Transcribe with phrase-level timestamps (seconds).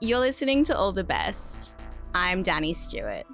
[0.00, 1.76] You're listening to All the Best.
[2.14, 3.24] I'm Danny Stewart.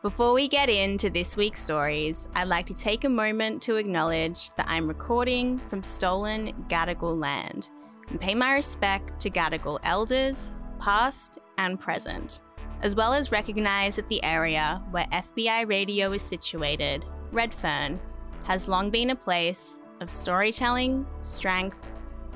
[0.00, 4.54] Before we get into this week's stories, I'd like to take a moment to acknowledge
[4.54, 7.70] that I'm recording from stolen Gadigal land
[8.10, 12.42] and pay my respect to Gadigal elders, past and present,
[12.80, 17.98] as well as recognise that the area where FBI radio is situated, Redfern,
[18.44, 21.76] has long been a place of storytelling, strength,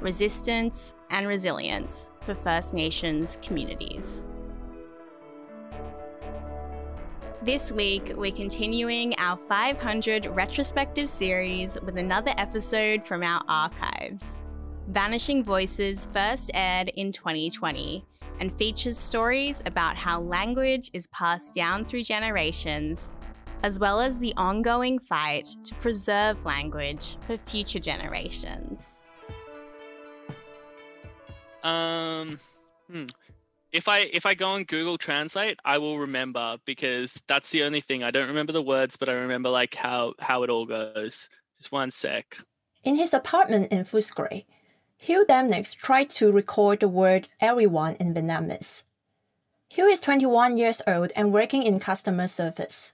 [0.01, 4.25] resistance, and resilience for First Nations communities.
[7.43, 14.39] This week, we're continuing our 500 retrospective series with another episode from our archives.
[14.89, 18.05] Vanishing Voices first aired in 2020
[18.41, 23.11] and features stories about how language is passed down through generations,
[23.63, 29.02] as well as the ongoing fight to preserve language for future generations.
[31.63, 32.39] Um,
[32.91, 33.07] hmm.
[33.73, 37.81] If I if I go on Google Translate, I will remember because that's the only
[37.81, 38.03] thing.
[38.03, 41.29] I don't remember the words, but I remember like how how it all goes.
[41.57, 42.37] Just one sec.
[42.85, 44.45] In his apartment in Footscray,
[44.97, 48.83] Hugh Demnix tried to record the word everyone in Vietnamese.
[49.69, 52.93] Hugh is 21 years old and working in customer service.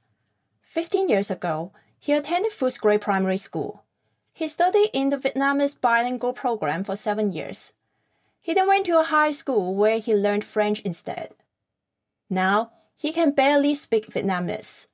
[0.63, 3.83] 15 years ago, he attended Footscray Primary School.
[4.33, 7.73] He studied in the Vietnamese bilingual program for seven years
[8.49, 11.35] he then went to a high school where he learned French instead.
[12.31, 14.87] Now, he can barely speak Vietnamese.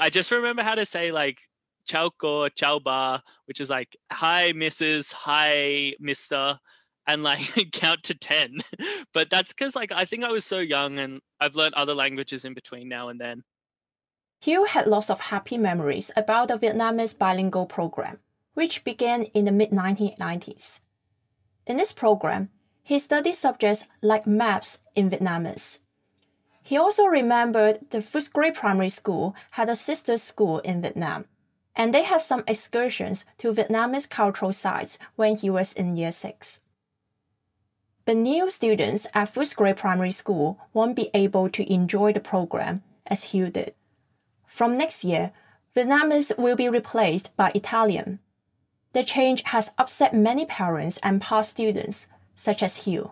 [0.00, 1.36] I just remember how to say like
[1.84, 6.58] Chao Ko, Chao Ba, which is like hi Mrs., hi Mister,
[7.06, 8.60] and like count to 10.
[9.12, 12.46] but that's because like I think I was so young and I've learned other languages
[12.46, 13.42] in between now and then.
[14.40, 18.20] Hugh had lots of happy memories about the Vietnamese bilingual program,
[18.54, 20.80] which began in the mid 1990s.
[21.66, 22.48] In this program,
[22.84, 25.78] he studied subjects like maps in Vietnamese.
[26.62, 31.24] He also remembered the Footscray Primary School had a sister school in Vietnam,
[31.74, 36.60] and they had some excursions to Vietnamese cultural sites when he was in year 6.
[38.04, 43.24] But new students at Footscray Primary School won't be able to enjoy the program as
[43.24, 43.74] Hugh did.
[44.46, 45.32] From next year,
[45.74, 48.20] Vietnamese will be replaced by Italian.
[48.92, 52.06] The change has upset many parents and past students
[52.36, 53.10] such as Hugh?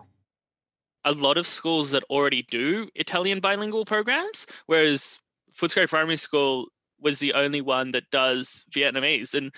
[1.05, 5.19] A lot of schools that already do Italian bilingual programs, whereas
[5.55, 6.67] Footscray Primary School
[6.99, 9.33] was the only one that does Vietnamese.
[9.33, 9.53] And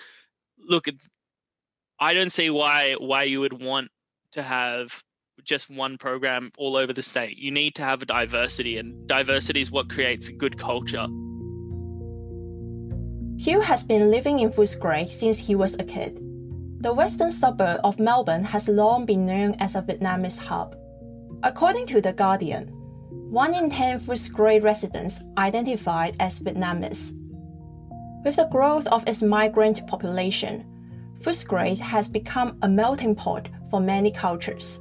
[0.58, 0.86] look,
[2.00, 3.88] I don't see why why you would want
[4.32, 5.02] to have
[5.44, 7.38] just one program all over the state.
[7.38, 11.06] You need to have a diversity, and diversity is what creates a good culture.
[13.38, 16.25] Hugh has been living in Footscray since he was a kid.
[16.86, 20.76] The western suburb of Melbourne has long been known as a Vietnamese hub.
[21.42, 22.68] According to The Guardian,
[23.28, 27.12] 1 in 10 Footscray residents identified as Vietnamese.
[28.24, 30.64] With the growth of its migrant population,
[31.22, 34.78] Footscray has become a melting pot for many cultures.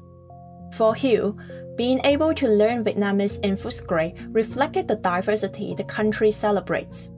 [0.74, 1.36] For Hugh,
[1.76, 7.10] being able to learn Vietnamese in Footscray reflected the diversity the country celebrates.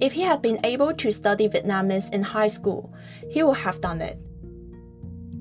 [0.00, 2.94] If he had been able to study Vietnamese in high school,
[3.30, 4.18] he would have done it.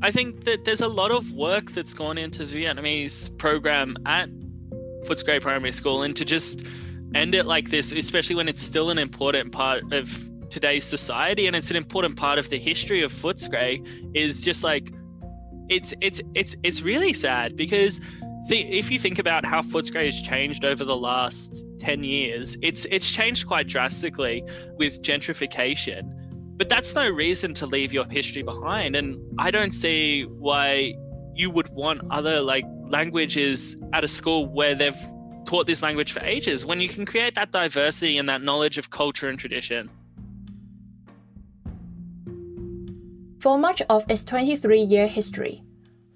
[0.01, 4.29] I think that there's a lot of work that's gone into the Vietnamese program at
[5.05, 6.63] Footscray Primary School, and to just
[7.15, 11.55] end it like this, especially when it's still an important part of today's society and
[11.55, 13.85] it's an important part of the history of Footscray,
[14.15, 14.91] is just like
[15.69, 18.01] it's it's it's it's really sad because
[18.49, 23.09] if you think about how Footscray has changed over the last 10 years, it's it's
[23.09, 24.43] changed quite drastically
[24.77, 26.13] with gentrification.
[26.57, 28.95] But that's no reason to leave your history behind.
[28.95, 30.95] And I don't see why
[31.35, 34.97] you would want other like languages at a school where they've
[35.45, 38.89] taught this language for ages when you can create that diversity and that knowledge of
[38.89, 39.89] culture and tradition.
[43.39, 45.63] For much of its 23 year history,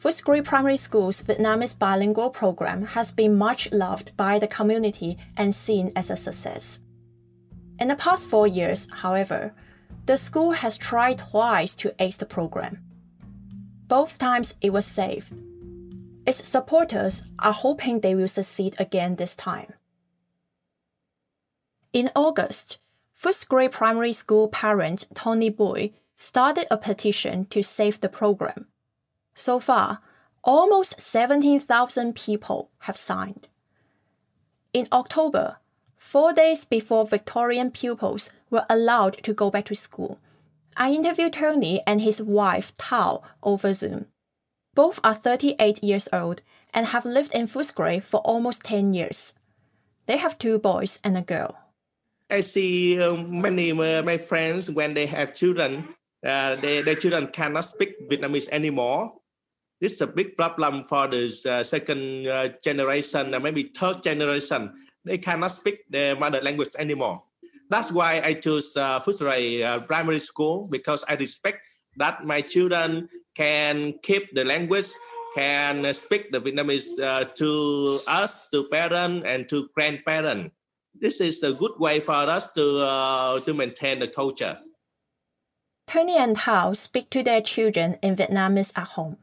[0.02, 5.92] Footscray Primary School's Vietnamese bilingual program has been much loved by the community and seen
[5.96, 6.80] as a success.
[7.80, 9.54] In the past four years, however,
[10.08, 12.80] the school has tried twice to ace the program.
[13.88, 15.34] Both times it was saved.
[16.26, 19.72] Its supporters are hoping they will succeed again this time.
[21.94, 22.80] In August,
[23.22, 28.66] Footscray Primary School parent Tony Boy started a petition to save the program
[29.36, 30.00] so far,
[30.44, 33.48] almost 17,000 people have signed.
[34.74, 35.58] In October,
[35.98, 40.20] four days before Victorian pupils were allowed to go back to school,
[40.78, 44.06] I interviewed Tony and his wife Tao over Zoom.
[44.74, 46.42] Both are 38 years old
[46.74, 49.34] and have lived in Footscray for almost 10 years.
[50.06, 51.58] They have two boys and a girl.
[52.30, 55.90] I see uh, many uh, my friends when they have children,
[56.26, 59.14] uh, they, their children cannot speak Vietnamese anymore.
[59.82, 64.72] This is a big problem for the uh, second uh, generation, maybe third generation.
[65.04, 67.24] They cannot speak their mother language anymore.
[67.68, 71.66] That's why I choose uh, Footscray uh, Primary School because I respect
[71.98, 74.94] that my children can keep the language
[75.34, 80.54] can speak the Vietnamese uh, to us, to parents, and to grandparents.
[80.94, 84.60] This is a good way for us to uh, to maintain the culture.
[85.88, 89.18] Tony and Thao speak to their children in Vietnamese at home.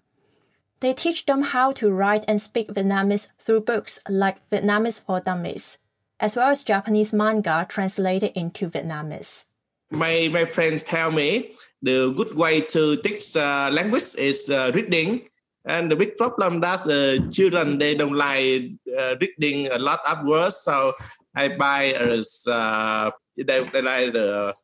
[0.81, 5.79] They teach them how to write and speak Vietnamese through books like Vietnamese for Dummies,
[6.21, 9.45] as well as Japanese manga translated into Vietnamese.
[9.91, 11.53] My, my friends tell me
[11.83, 15.29] the good way to teach uh, language is uh, reading.
[15.65, 20.25] And the big problem that uh, children they don't like uh, reading a lot of
[20.25, 20.57] words.
[20.57, 20.95] So
[21.35, 24.55] i buy as uh, they, they like the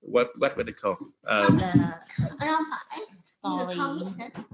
[0.00, 0.98] what what would they call?
[1.26, 1.60] Um,
[3.40, 3.74] story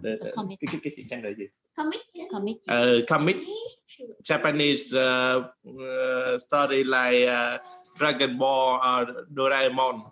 [0.02, 0.58] the, the, comic.
[0.60, 1.46] cái, cái, cái chuyện là gì
[1.76, 2.00] comic?
[2.30, 2.56] Comic.
[2.68, 3.36] Uh, comic?
[4.24, 7.58] Japanese uh, uh, story like uh,
[7.96, 10.10] Dragon Ball or Doraemon.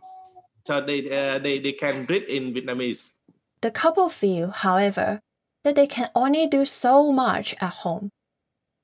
[0.67, 3.13] So they uh, they they can read in Vietnamese.
[3.61, 5.21] The couple feel, however,
[5.65, 8.11] that they can only do so much at home.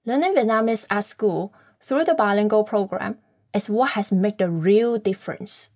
[0.05, 3.19] Learning Vietnamese at school through the bilingual program
[3.55, 5.71] is what has made the real difference.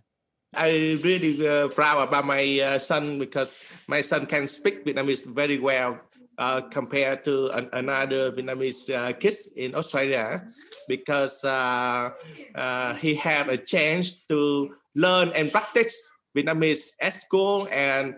[0.56, 5.58] I really uh, proud about my uh, son because my son can speak Vietnamese very
[5.58, 6.00] well
[6.38, 10.42] uh, compared to an, another Vietnamese uh, kids in Australia
[10.88, 12.10] because uh,
[12.54, 15.94] uh, he have a chance to learn and practice
[16.36, 18.14] Vietnamese at school and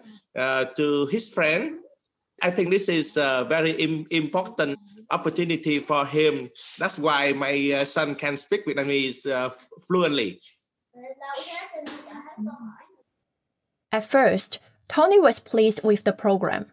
[0.77, 1.81] to his friend
[2.43, 4.79] I think this is a very Im- important
[5.11, 6.51] opportunity for him.
[6.79, 9.25] That's why my son can speak Vietnamese
[9.89, 10.41] fluently.
[13.93, 14.59] At first,
[14.89, 16.73] Tony was pleased with the program.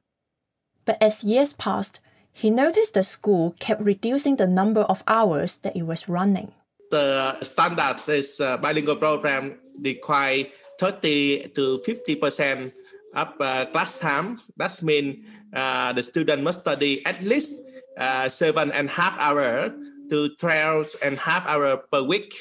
[0.85, 1.99] But as years passed,
[2.31, 6.51] he noticed the school kept reducing the number of hours that it was running.
[6.91, 10.45] The standard is uh, bilingual program require
[10.79, 12.73] 30 to 50 percent
[13.13, 14.41] of uh, class time.
[14.57, 17.61] That means uh, the student must study at least
[17.97, 19.73] uh, seven and a half hour
[20.09, 22.33] to 12 and a half hour per week.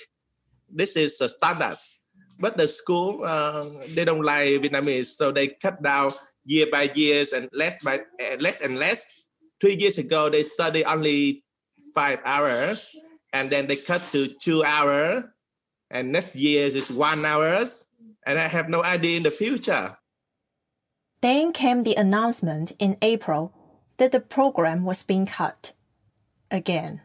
[0.73, 2.01] This is the standards.
[2.39, 3.65] But the school, uh,
[3.95, 6.11] they don't like Vietnamese, so they cut down
[6.45, 9.29] year by years and less by uh, less and less.
[9.61, 11.45] Three years ago, they study only
[11.95, 12.91] five hours,
[13.33, 15.25] and then they cut to two hours,
[15.91, 17.87] and next year is one hours,
[18.27, 19.99] and I have no idea in the future.
[21.21, 23.55] Then came the announcement in April
[23.99, 25.73] that the program was being cut.
[26.51, 27.03] Again.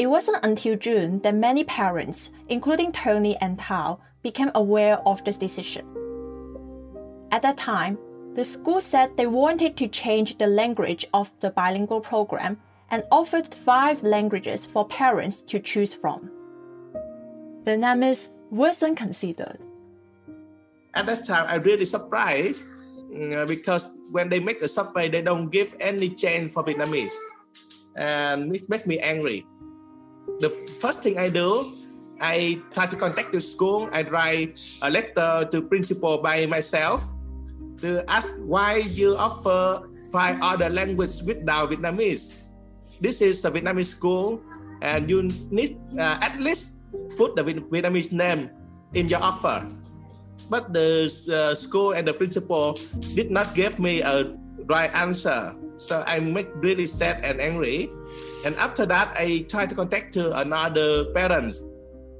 [0.00, 5.36] It wasn't until June that many parents, including Tony and Tao, became aware of this
[5.36, 5.84] decision.
[7.30, 7.98] At that time,
[8.32, 12.58] the school said they wanted to change the language of the bilingual program
[12.90, 16.30] and offered five languages for parents to choose from.
[17.66, 19.58] Vietnamese wasn't considered
[20.94, 22.64] at that time i really surprised
[23.32, 27.14] uh, because when they make a survey they don't give any chance for vietnamese
[27.94, 29.46] and it makes me angry
[30.40, 31.70] the first thing i do
[32.20, 33.88] i try to contact the school.
[33.92, 37.02] I write a letter to principal by myself
[37.80, 42.36] to ask why you offer five other languages without vietnamese.
[43.00, 44.44] This is a vietnamese school
[44.84, 46.84] and you need uh, at least
[47.16, 48.52] put the vietnamese name
[48.92, 49.64] in your offer.
[50.52, 52.76] But the uh, school and the principal
[53.16, 54.36] did not give me a
[54.68, 55.56] right answer.
[55.80, 57.90] So I make really sad and angry.
[58.44, 61.64] And after that, I tried to contact to another parents,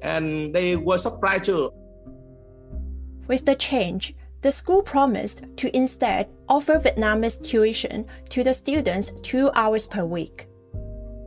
[0.01, 1.71] and they were surprised too.
[3.29, 9.51] With the change, the school promised to instead offer Vietnamese tuition to the students two
[9.55, 10.49] hours per week.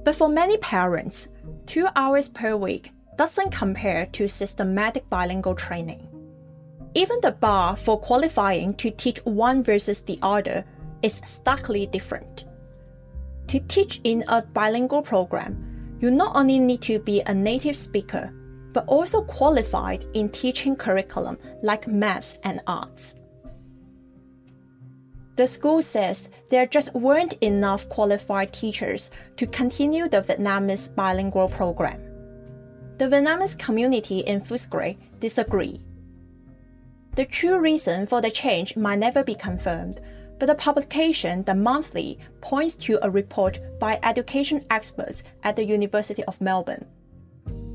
[0.04, 1.28] But for many parents,
[1.68, 6.08] two hours per week doesn't compare to systematic bilingual training.
[6.96, 10.66] Even the bar for qualifying to teach one versus the other
[11.04, 12.46] is starkly different.
[13.48, 18.34] To teach in a bilingual program, you not only need to be a native speaker,
[18.74, 23.16] but also qualified in teaching curriculum like maths and arts.
[25.36, 32.02] The school says there just weren't enough qualified teachers to continue the Vietnamese bilingual program.
[32.98, 35.84] The Vietnamese community in Footscray disagree
[37.16, 40.00] The true reason for the change might never be confirmed,
[40.44, 46.22] but the publication, The Monthly, points to a report by education experts at the University
[46.26, 46.86] of Melbourne.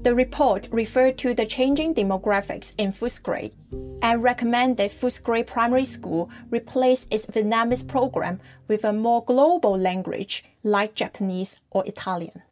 [0.03, 3.55] The report referred to the changing demographics in Footscray
[4.03, 10.95] and recommended Footscray Primary School replace its Vietnamese program with a more global language like
[10.95, 12.43] Japanese or Italian.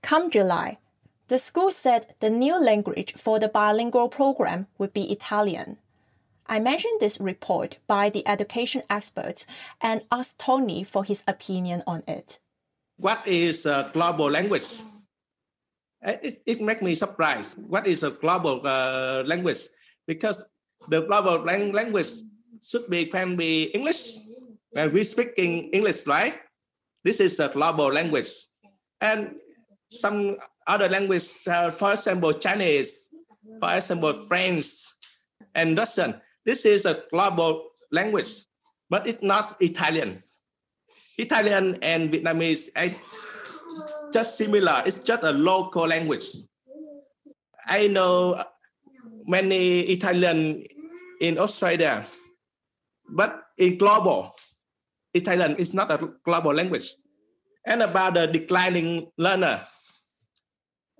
[0.00, 0.78] Come July,
[1.26, 5.78] the school said the new language for the bilingual program would be Italian.
[6.50, 9.46] I mentioned this report by the education experts
[9.80, 12.40] and asked Tony for his opinion on it.
[12.96, 14.82] What is a global language?
[16.04, 17.56] Uh, it, it makes me surprised.
[17.56, 19.70] What is a global uh, language?
[20.08, 20.42] Because
[20.88, 22.10] the global lang- language
[22.60, 24.18] should be can be English,
[24.74, 26.34] and we speaking English, right?
[27.04, 28.32] This is a global language,
[29.00, 29.36] and
[29.88, 33.08] some other languages, uh, for example, Chinese,
[33.60, 34.66] for example, French,
[35.54, 36.20] and Russian.
[36.44, 38.44] This is a global language,
[38.88, 40.22] but it's not Italian.
[41.18, 42.88] Italian and Vietnamese are
[44.12, 44.82] just similar.
[44.86, 46.26] It's just a local language.
[47.66, 48.42] I know
[49.26, 50.64] many Italian
[51.20, 52.06] in Australia,
[53.08, 54.32] but in global,
[55.12, 56.94] Italian is not a global language.
[57.66, 59.66] And about the declining learner,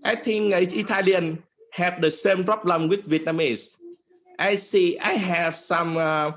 [0.04, 1.42] I think Italian
[1.72, 3.76] have the same problem with Vietnamese.
[4.40, 6.32] I see I have some uh,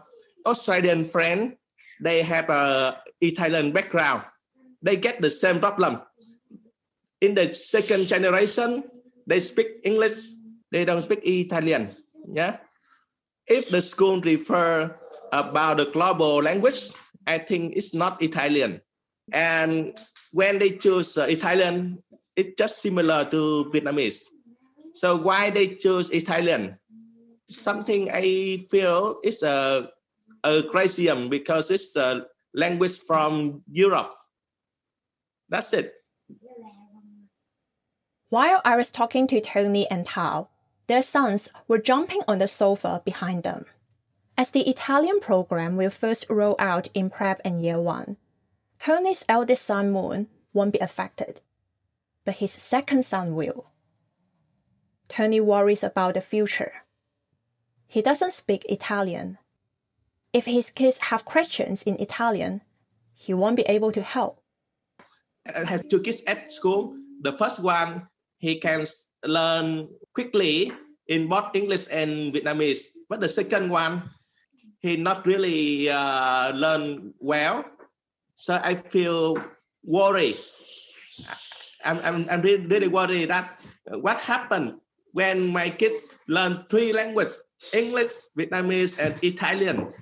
[0.45, 1.55] Australian friend.
[2.03, 4.27] They have a Italian background.
[4.83, 6.03] They get the same problem.
[7.21, 8.83] In the second generation,
[9.25, 10.35] they speak English.
[10.71, 11.95] They don't speak Italian.
[12.27, 12.57] Yeah.
[13.47, 14.91] If the school refer
[15.31, 16.91] about the global language,
[17.25, 18.81] I think it's not Italian.
[19.31, 19.95] And
[20.33, 22.03] when they choose uh, Italian,
[22.35, 24.27] it's just similar to Vietnamese.
[24.93, 26.77] So why they choose Italian?
[27.49, 29.89] Something I feel is a,
[30.43, 34.13] a criticism because it's a language from Europe.
[35.49, 35.93] That's it.
[38.29, 40.49] While I was talking to Tony and Tao,
[40.87, 43.65] their sons were jumping on the sofa behind them.
[44.37, 48.17] As the Italian program will first roll out in prep and year one,
[48.79, 51.41] Tony's eldest son Moon won't be affected
[52.25, 53.65] but his second son will.
[55.09, 56.82] Tony worries about the future.
[57.93, 59.37] He doesn't speak Italian.
[60.33, 62.65] If his kids have questions in Italian,
[63.13, 64.41] he won't be able to help.
[65.45, 66.97] I have two kids at school.
[67.21, 68.09] The first one,
[68.41, 68.81] he can
[69.21, 70.73] learn quickly
[71.05, 72.89] in both English and Vietnamese.
[73.07, 74.09] But the second one,
[74.81, 77.63] he not really uh, learn well.
[78.33, 79.37] So I feel
[79.85, 80.35] worried
[81.83, 84.79] I'm, I'm, I'm really, really worried that what happened
[85.11, 89.93] when my kids learn three languages, English, Vietnamese, and Italian.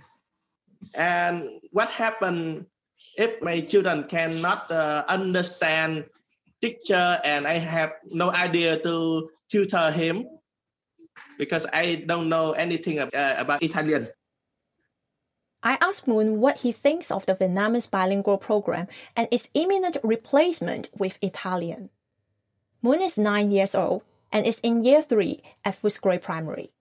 [0.95, 2.65] And what happened
[3.17, 6.05] if my children cannot uh, understand
[6.61, 10.27] teacher and I have no idea to tutor him
[11.37, 14.07] because I don't know anything uh, about Italian.
[15.63, 20.89] I asked Moon what he thinks of the Vietnamese bilingual program and its imminent replacement
[20.97, 21.89] with Italian.
[22.81, 24.01] Moon is nine years old
[24.31, 26.71] and is in year three at Footscray Primary.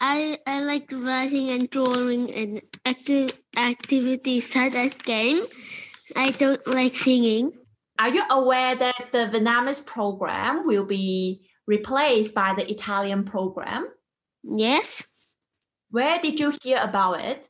[0.00, 5.44] I, I like writing and drawing and active activities such as game.
[6.16, 7.52] I don't like singing.
[7.98, 13.88] Are you aware that the Vietnamese program will be replaced by the Italian program?
[14.42, 15.04] Yes.
[15.90, 17.46] Where did you hear about it?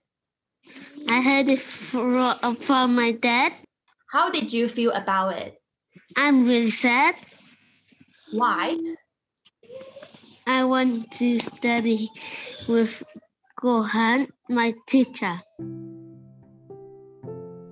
[1.08, 3.52] I heard it from my dad.
[4.12, 5.60] How did you feel about it?
[6.16, 7.16] I'm really sad.
[8.32, 8.76] Why?
[10.46, 12.10] I want to study
[12.68, 13.02] with
[13.58, 15.40] Gohan, my teacher.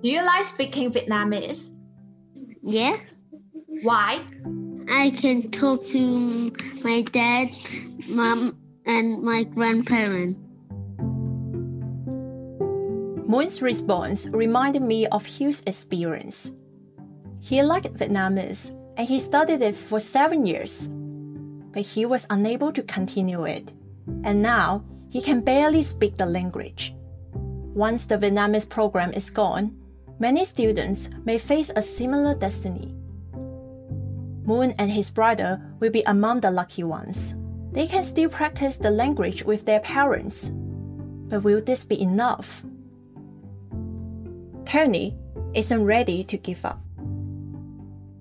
[0.00, 1.70] Do you like speaking Vietnamese?
[2.62, 2.96] Yeah.
[3.82, 4.24] Why?
[4.90, 6.50] I can talk to
[6.82, 7.50] my dad,
[8.08, 10.40] mom, and my grandparents.
[13.28, 16.52] Moon's response reminded me of Hugh's experience.
[17.40, 20.88] He liked Vietnamese and he studied it for seven years,
[21.72, 23.72] but he was unable to continue it,
[24.24, 26.94] and now he can barely speak the language.
[27.74, 29.74] Once the Vietnamese program is gone,
[30.18, 32.94] many students may face a similar destiny.
[34.44, 37.34] Moon and his brother will be among the lucky ones.
[37.72, 40.52] They can still practice the language with their parents.
[41.28, 42.62] But will this be enough?
[44.66, 45.16] Tony
[45.54, 46.80] isn't ready to give up.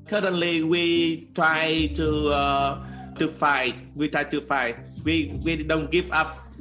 [0.07, 2.83] Currently, we try to uh,
[3.21, 3.77] to fight.
[3.93, 4.81] We try to fight.
[5.05, 6.51] We we don't give up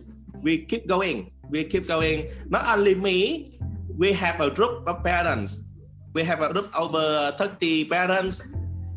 [0.42, 1.30] we keep going.
[1.48, 2.30] We keep going.
[2.48, 3.52] Not only me,
[3.96, 5.64] we have a group of parents.
[6.12, 8.42] We have a group over 30 parents.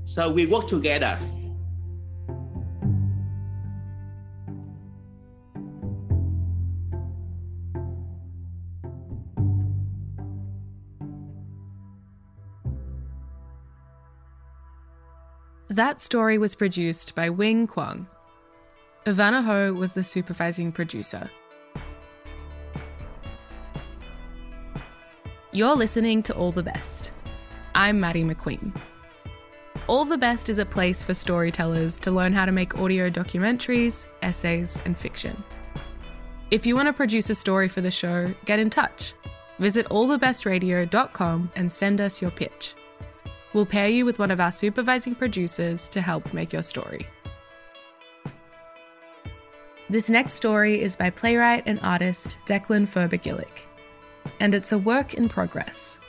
[0.03, 1.19] So we work together.
[15.73, 18.05] That story was produced by Wing Kwong.
[19.07, 21.31] Ivana Ho was the supervising producer.
[25.51, 27.09] You're listening to All the Best.
[27.73, 28.71] I'm Maddie McQueen.
[29.87, 34.05] All the Best is a place for storytellers to learn how to make audio documentaries,
[34.21, 35.43] essays, and fiction.
[36.51, 39.15] If you want to produce a story for the show, get in touch.
[39.57, 42.75] Visit allthebestradio.com and send us your pitch.
[43.53, 47.05] We'll pair you with one of our supervising producers to help make your story.
[49.89, 53.65] This next story is by playwright and artist Declan Ferber-Gillick,
[54.39, 55.99] and it's a work in progress.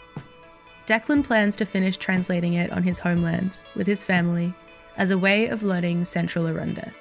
[0.87, 4.55] Declan plans to finish translating it on his homeland with his family
[4.97, 6.93] as a way of learning Central Aranda.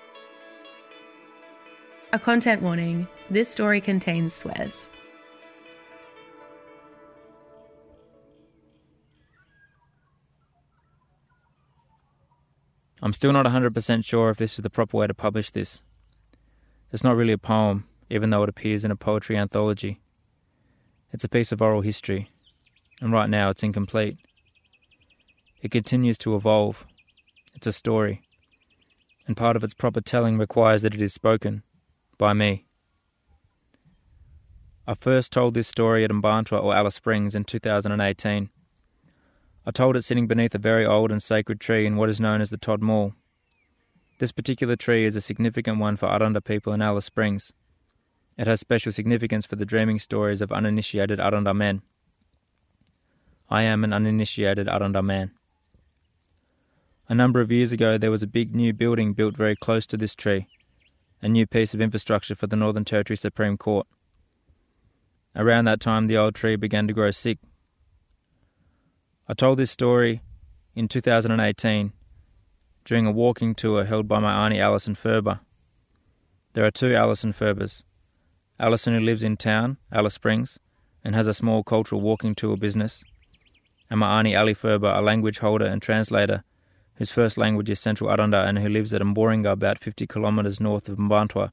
[2.12, 4.90] A content warning this story contains swears.
[13.04, 15.84] I'm still not 100% sure if this is the proper way to publish this.
[16.94, 20.00] It's not really a poem, even though it appears in a poetry anthology.
[21.12, 22.30] It's a piece of oral history,
[23.02, 24.20] and right now it's incomplete.
[25.62, 26.88] It continues to evolve.
[27.54, 28.22] It's a story,
[29.28, 31.64] and part of its proper telling requires that it is spoken
[32.18, 32.68] by me.
[34.88, 38.50] I first told this story at Mparntwe or Alice Springs in 2018.
[39.66, 42.42] I told it sitting beneath a very old and sacred tree in what is known
[42.42, 43.14] as the Todd Mall.
[44.20, 47.54] This particular tree is a significant one for Aranda people in Alice Springs.
[48.38, 51.82] It has special significance for the dreaming stories of uninitiated Aranda men.
[53.50, 55.32] I am an uninitiated Aranda man.
[57.08, 59.98] A number of years ago, there was a big new building built very close to
[59.98, 60.48] this tree,
[61.22, 63.88] a new piece of infrastructure for the Northern Territory Supreme Court.
[65.36, 67.40] Around that time, the old tree began to grow sick
[69.26, 70.22] I told this story
[70.76, 71.94] in 2018
[72.84, 75.40] during a walking tour held by my auntie Alison Ferber.
[76.52, 77.86] There are two Alison Ferbers.
[78.60, 80.60] Alison, who lives in town, Alice Springs,
[81.06, 83.06] and has a small cultural walking tour business,
[83.90, 86.44] and my auntie Ali Ferber, a language holder and translator,
[86.96, 90.90] whose first language is Central Aranda and who lives at Mboringa, about 50 kilometres north
[90.90, 91.50] of Mparntwe,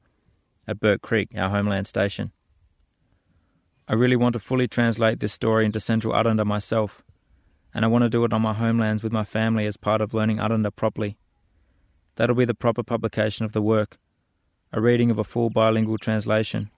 [0.67, 2.33] at Burke Creek, our homeland station.
[3.87, 7.01] I really want to fully translate this story into Central Aranda myself,
[7.73, 10.13] and I want to do it on my homelands with my family as part of
[10.13, 11.17] learning Aranda properly.
[12.15, 13.97] That'll be the proper publication of the work,
[14.73, 16.69] a reading of a full bilingual translation.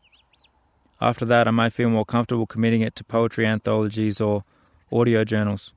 [1.01, 4.43] After that, I may feel more comfortable committing it to poetry anthologies or
[4.91, 5.73] audio journals.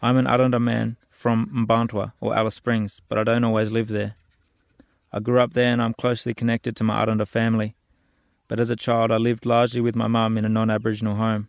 [0.00, 4.14] I'm an Aranda man from Mparntwe or Alice Springs, but I don't always live there.
[5.12, 7.74] I grew up there and I'm closely connected to my Aranda family,
[8.48, 11.48] but as a child I lived largely with my mum in a non Aboriginal home.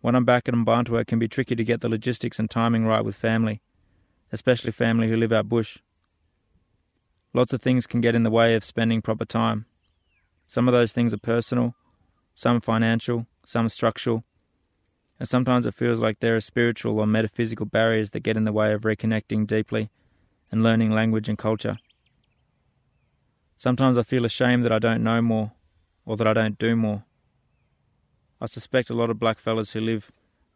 [0.00, 2.86] When I'm back at Mparntwe, it can be tricky to get the logistics and timing
[2.86, 3.60] right with family,
[4.32, 5.78] especially family who live out bush.
[7.34, 9.66] Lots of things can get in the way of spending proper time.
[10.46, 11.74] Some of those things are personal,
[12.34, 14.24] some financial, some structural,
[15.18, 18.52] and sometimes it feels like there are spiritual or metaphysical barriers that get in the
[18.52, 19.90] way of reconnecting deeply
[20.50, 21.76] and learning language and culture.
[23.54, 25.52] Sometimes I feel ashamed that I don't know more
[26.06, 27.04] or that I don't do more.
[28.40, 30.10] I suspect a lot of blackfellas who live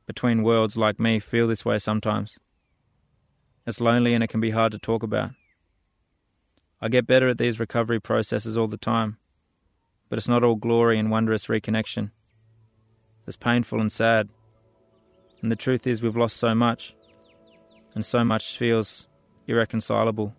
[0.07, 2.39] between worlds like me feel this way sometimes.
[3.67, 5.33] It's lonely and it can be hard to talk about.
[6.81, 9.19] I get better at these recovery processes all the time,
[10.09, 12.11] but it's not all glory and wondrous reconnection.
[13.27, 14.29] It's painful and sad.
[15.43, 16.95] And the truth is, we've lost so much,
[17.95, 19.09] and so much feels
[19.47, 20.35] irreconcilable.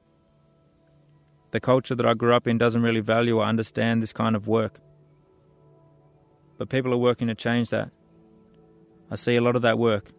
[1.52, 4.48] The culture that I grew up in doesn't really value or understand this kind of
[4.48, 4.80] work
[6.58, 7.92] but people are working to change that.
[9.12, 10.12] I see a lot of that work,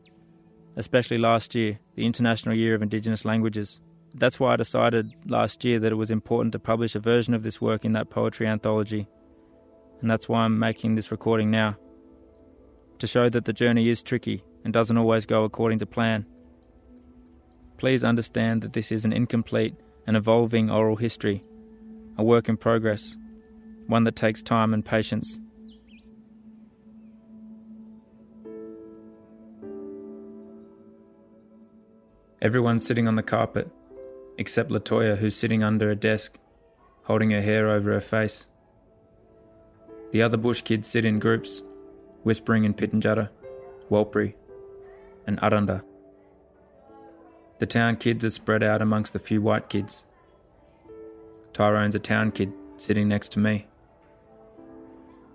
[0.76, 3.80] especially last year, the International Year of Indigenous Languages.
[4.14, 7.42] That's why I decided last year that it was important to publish a version of
[7.42, 9.08] this work in that poetry anthology,
[10.00, 11.76] and that's why I'm making this recording now.
[13.00, 16.26] To show that the journey is tricky and doesn't always go according to plan.
[17.76, 19.74] Please understand that this is an incomplete
[20.06, 21.44] and evolving oral history,
[22.16, 23.16] a work in progress,
[23.86, 25.38] one that takes time and patience.
[32.46, 33.68] Everyone's sitting on the carpet,
[34.38, 36.38] except Latoya, who's sitting under a desk,
[37.02, 38.46] holding her hair over her face.
[40.12, 41.64] The other bush kids sit in groups,
[42.22, 43.30] whispering in Pitjantjatjara,
[43.90, 44.34] Warlpiri,
[45.26, 45.82] and Arrernte.
[47.58, 50.04] The town kids are spread out amongst the few white kids.
[51.52, 53.66] Tyrone's a town kid sitting next to me.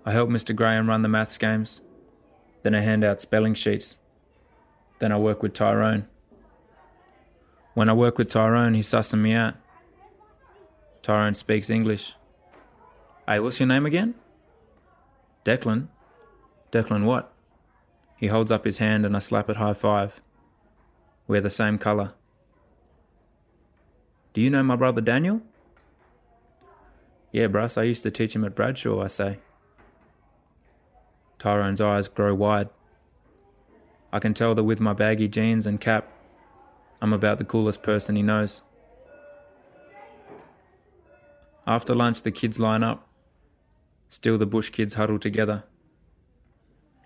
[0.06, 0.56] I help Mr.
[0.56, 1.82] Graham run the maths games.
[2.62, 3.98] Then I hand out spelling sheets.
[4.98, 6.06] Then I work with Tyrone.
[7.74, 9.54] When I work with Tyrone, he's sussing me out.
[11.02, 12.14] Tyrone speaks English.
[13.26, 14.14] Hey, what's your name again?
[15.44, 15.88] Declan.
[16.70, 17.32] Declan what?
[18.16, 20.20] He holds up his hand and I slap it high five.
[21.26, 22.14] We're the same colour.
[24.32, 25.42] Do you know my brother Daniel?
[27.32, 29.38] Yeah, Bruss, I used to teach him at Bradshaw, I say.
[31.38, 32.68] Tyrone's eyes grow wide.
[34.12, 36.06] I can tell that with my baggy jeans and cap,
[37.02, 38.62] I'm about the coolest person he knows.
[41.66, 43.08] After lunch, the kids line up.
[44.08, 45.64] Still, the bush kids huddle together.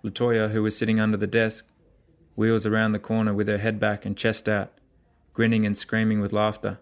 [0.03, 1.67] Latoya, who was sitting under the desk,
[2.35, 4.71] wheels around the corner with her head back and chest out,
[5.33, 6.77] grinning and screaming with laughter.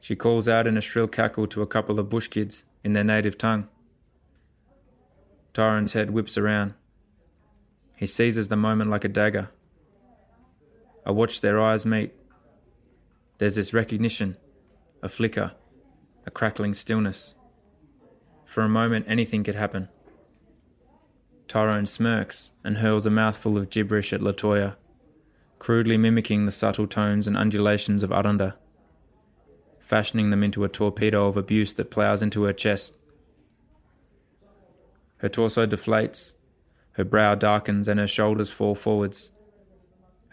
[0.00, 3.04] She calls out in a shrill cackle to a couple of bush kids in their
[3.04, 3.68] native tongue.
[5.52, 6.72] Tyrone's head whips around.
[7.94, 9.50] He seizes the moment like a dagger.
[11.06, 12.14] I watch their eyes meet.
[13.38, 14.36] There's this recognition,
[15.02, 15.52] a flicker,
[16.26, 17.34] a crackling stillness.
[18.46, 19.88] For a moment, anything could happen.
[21.48, 24.76] Tyrone smirks and hurls a mouthful of gibberish at Latoya,
[25.58, 28.54] crudely mimicking the subtle tones and undulations of Arrernte,
[29.78, 32.94] fashioning them into a torpedo of abuse that ploughs into her chest.
[35.18, 36.34] Her torso deflates,
[36.92, 39.30] her brow darkens, and her shoulders fall forwards.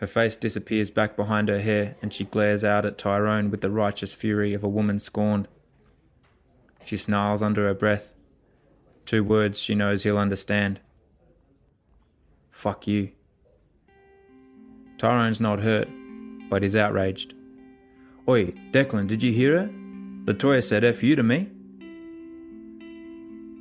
[0.02, 3.70] Her face disappears back behind her hair, and she glares out at Tyrone with the
[3.70, 5.48] righteous fury of a woman scorned.
[6.84, 8.16] She snarls under her breath,
[9.06, 10.80] two words she knows he'll understand.
[12.50, 13.12] Fuck you.
[14.98, 15.88] Tyrone's not hurt,
[16.50, 17.36] but he's outraged.
[18.28, 19.68] Oi, Declan, did you hear her?
[20.26, 21.48] Latoya said F you to me.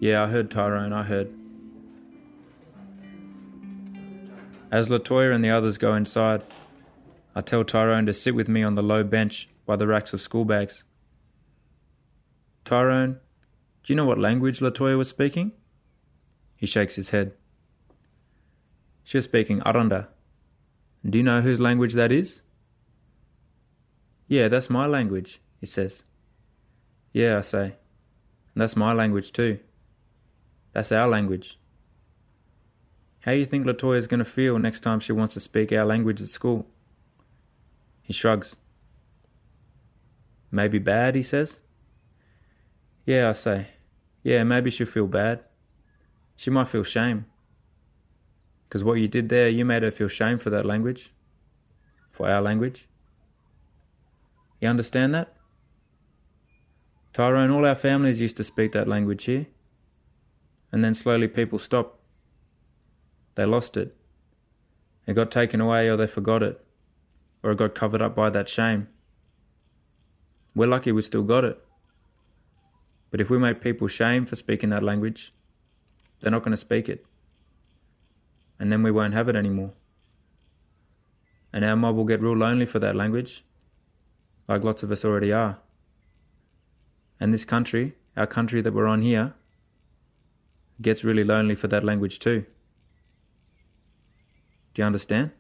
[0.01, 1.35] Yeah, I heard Tyrone, I heard.
[4.71, 6.43] As Latoya and the others go inside,
[7.35, 10.21] I tell Tyrone to sit with me on the low bench by the racks of
[10.21, 10.85] school bags.
[12.65, 13.19] Tyrone,
[13.83, 15.53] do you know what language Latoya was speaking?
[16.57, 17.33] He shakes his head.
[19.03, 20.07] She was speaking Arrernte.
[21.09, 22.43] Do you know whose language that is?
[24.29, 26.05] Yeah, that's my language, he says.
[27.13, 27.65] Yeah, I say.
[28.55, 29.59] And that's my language too.
[30.73, 31.59] That's our language.
[33.21, 35.85] How do you think Latoya's going to feel next time she wants to speak our
[35.85, 36.67] language at school?
[38.03, 38.57] He shrugs.
[40.51, 41.61] Maybe bad, he says.
[43.05, 43.69] Yeah, I say.
[44.23, 45.41] Yeah, maybe she'll feel bad.
[46.35, 47.27] She might feel shame.
[48.69, 51.13] Because what you did there, you made her feel shame for that language.
[52.11, 52.89] For our language.
[54.61, 55.35] You understand that?
[57.13, 59.47] Tyrone, all our families used to speak that language here.
[60.73, 62.00] And then slowly people stopped
[63.41, 63.97] they lost it.
[65.07, 66.63] It got taken away or they forgot it.
[67.43, 68.89] Or it got covered up by that shame.
[70.55, 71.59] We're lucky we still got it.
[73.11, 75.33] But if we make people shame for speaking that language,
[76.21, 77.07] they're not going to speak it.
[78.59, 79.73] And then we won't have it anymore.
[81.51, 83.43] And our mob will get real lonely for that language,
[84.49, 85.61] like lots of us already are.
[87.19, 89.33] And this country, our country that we're on here,
[90.83, 92.45] gets really lonely for that language too.
[94.81, 95.33] You understand?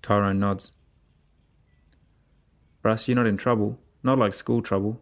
[0.00, 0.70] Tyrone nods.
[2.84, 3.80] Bruss, you're not in trouble.
[4.00, 5.00] Not like school trouble.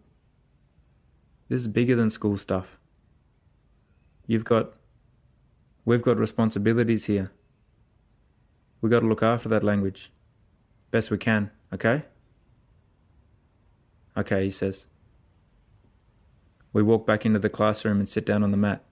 [1.51, 2.79] This is bigger than school stuff.
[4.27, 4.73] You've got.
[5.85, 7.31] We've got responsibilities here.
[8.81, 10.11] We got to look after that language.
[10.91, 12.05] Best we can, okay?
[14.17, 14.87] Okay, he says.
[16.73, 18.83] We walk back into the classroom and sit down on the mat.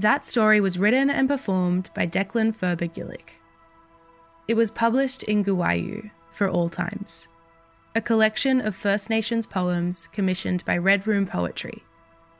[0.00, 3.34] That story was written and performed by Declan Ferber Gillick.
[4.48, 7.28] It was published in Guwayu for all times,
[7.94, 11.84] a collection of First Nations poems commissioned by Red Room Poetry,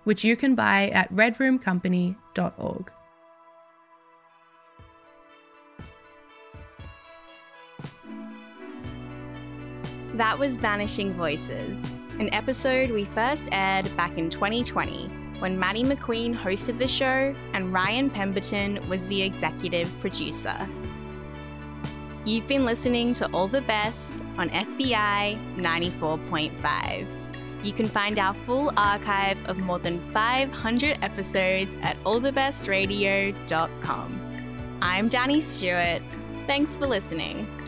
[0.05, 2.93] which you can buy at redroomcompany.org.
[10.15, 16.35] That was Vanishing Voices, an episode we first aired back in 2020 when Maddie McQueen
[16.35, 20.69] hosted the show and Ryan Pemberton was the executive producer.
[22.25, 27.07] You've been listening to All the Best on FBI 94.5.
[27.65, 34.21] You can find our full archive of more than 500 episodes at allthebestradio.com.
[34.83, 36.03] I'm Danny Stewart.
[36.47, 37.60] Thanks for listening.